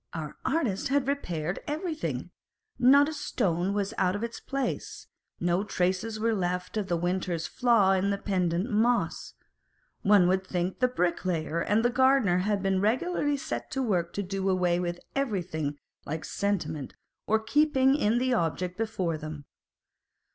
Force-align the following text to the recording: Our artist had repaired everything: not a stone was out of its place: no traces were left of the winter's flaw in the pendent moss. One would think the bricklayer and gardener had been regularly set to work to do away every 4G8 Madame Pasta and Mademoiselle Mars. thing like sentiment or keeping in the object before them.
Our 0.15 0.35
artist 0.43 0.87
had 0.87 1.07
repaired 1.07 1.59
everything: 1.67 2.31
not 2.79 3.07
a 3.07 3.13
stone 3.13 3.71
was 3.71 3.93
out 3.99 4.15
of 4.15 4.23
its 4.23 4.39
place: 4.39 5.05
no 5.39 5.63
traces 5.63 6.19
were 6.19 6.33
left 6.33 6.75
of 6.75 6.87
the 6.87 6.97
winter's 6.97 7.45
flaw 7.45 7.91
in 7.91 8.09
the 8.09 8.17
pendent 8.17 8.71
moss. 8.71 9.35
One 10.01 10.27
would 10.27 10.43
think 10.43 10.79
the 10.79 10.87
bricklayer 10.87 11.59
and 11.61 11.83
gardener 11.93 12.39
had 12.39 12.63
been 12.63 12.81
regularly 12.81 13.37
set 13.37 13.69
to 13.73 13.83
work 13.83 14.11
to 14.13 14.23
do 14.23 14.49
away 14.49 14.77
every 14.77 14.81
4G8 14.81 14.81
Madame 14.81 14.85
Pasta 14.87 14.87
and 14.87 15.27
Mademoiselle 15.27 15.35
Mars. 15.35 15.51
thing 15.51 15.79
like 16.11 16.25
sentiment 16.25 16.93
or 17.27 17.39
keeping 17.39 17.95
in 17.95 18.17
the 18.17 18.33
object 18.33 18.77
before 18.79 19.19
them. 19.19 19.45